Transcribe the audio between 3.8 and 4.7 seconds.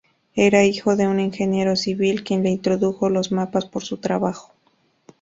su trabajo.